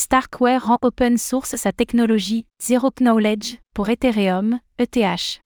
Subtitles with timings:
[0.00, 5.42] Starkware rend open source sa technologie Zero Knowledge pour Ethereum, ETH.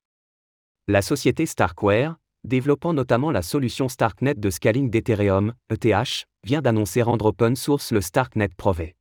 [0.87, 7.27] La société Starkware, développant notamment la solution Starknet de scaling d'Ethereum, ETH, vient d'annoncer rendre
[7.27, 8.95] open source le Starknet Prové.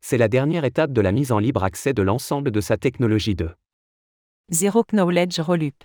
[0.00, 3.34] C'est la dernière étape de la mise en libre accès de l'ensemble de sa technologie
[3.34, 3.50] de
[4.50, 5.84] Zero Knowledge Rollup.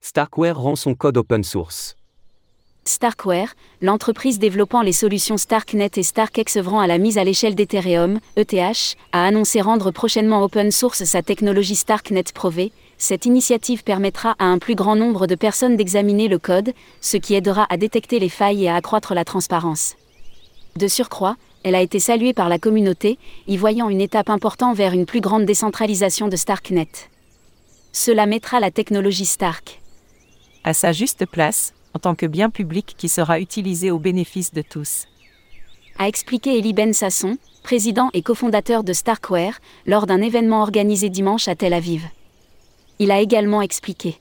[0.00, 1.99] Starkware rend son code open source.
[2.84, 8.20] Starkware, l'entreprise développant les solutions Starknet et StarkEx œuvrant à la mise à l'échelle d'Ethereum,
[8.36, 12.72] ETH, a annoncé rendre prochainement open source sa technologie Starknet Prové.
[12.96, 17.34] Cette initiative permettra à un plus grand nombre de personnes d'examiner le code, ce qui
[17.34, 19.96] aidera à détecter les failles et à accroître la transparence.
[20.76, 24.92] De surcroît, elle a été saluée par la communauté, y voyant une étape importante vers
[24.92, 26.88] une plus grande décentralisation de Starknet.
[27.92, 29.80] Cela mettra la technologie Stark
[30.64, 34.62] à sa juste place, en tant que bien public qui sera utilisé au bénéfice de
[34.62, 35.06] tous.
[35.98, 41.48] A expliqué Eli Ben Sasson, président et cofondateur de Starkware, lors d'un événement organisé dimanche
[41.48, 42.04] à Tel Aviv.
[42.98, 44.16] Il a également expliqué.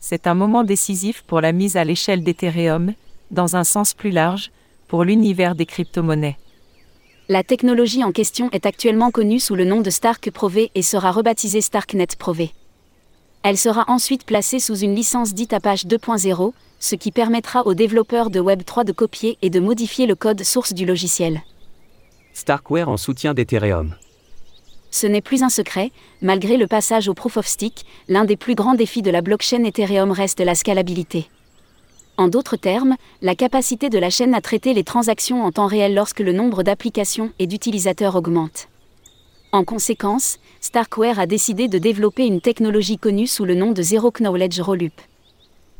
[0.00, 2.94] C'est un moment décisif pour la mise à l'échelle d'Ethereum,
[3.30, 4.50] dans un sens plus large,
[4.88, 6.36] pour l'univers des crypto-monnaies.
[7.28, 11.12] La technologie en question est actuellement connue sous le nom de Stark Prové et sera
[11.12, 12.50] rebaptisée Starknet Prové.
[13.44, 18.30] Elle sera ensuite placée sous une licence dite Apache 2.0, ce qui permettra aux développeurs
[18.30, 21.42] de Web3 de copier et de modifier le code source du logiciel.
[22.34, 23.96] Starkware en soutien d'Ethereum.
[24.92, 25.90] Ce n'est plus un secret,
[26.20, 29.64] malgré le passage au Proof of Stake, l'un des plus grands défis de la blockchain
[29.64, 31.28] Ethereum reste la scalabilité.
[32.18, 35.94] En d'autres termes, la capacité de la chaîne à traiter les transactions en temps réel
[35.94, 38.68] lorsque le nombre d'applications et d'utilisateurs augmente.
[39.54, 44.10] En conséquence, Starkware a décidé de développer une technologie connue sous le nom de Zero
[44.10, 44.98] Knowledge Rollup.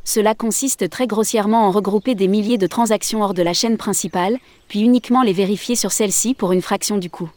[0.05, 4.37] Cela consiste très grossièrement en regrouper des milliers de transactions hors de la chaîne principale,
[4.69, 7.31] puis uniquement les vérifier sur celle-ci pour une fraction du coût.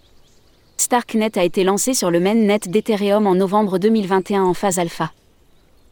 [0.76, 5.14] Starknet a été lancé sur le mainnet d'Ethereum en novembre 2021 en phase alpha.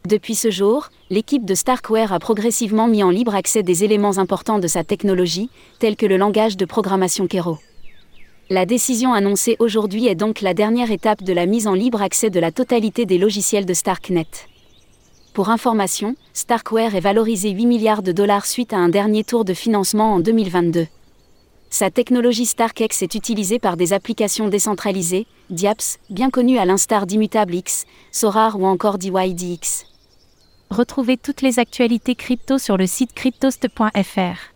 [0.06, 4.58] Depuis ce jour, l'équipe de Starkware a progressivement mis en libre accès des éléments importants
[4.58, 7.56] de sa technologie, tels que le langage de programmation Kero.
[8.50, 12.28] La décision annoncée aujourd'hui est donc la dernière étape de la mise en libre accès
[12.28, 14.26] de la totalité des logiciels de Starknet.
[15.32, 19.54] Pour information, Starkware est valorisé 8 milliards de dollars suite à un dernier tour de
[19.54, 20.86] financement en 2022.
[21.70, 27.54] Sa technologie StarkEx est utilisée par des applications décentralisées, DIAPS, bien connues à l'instar d'Immutable
[27.54, 29.86] X, Sorar ou encore DYDX.
[30.70, 34.52] Retrouvez toutes les actualités crypto sur le site cryptost.fr.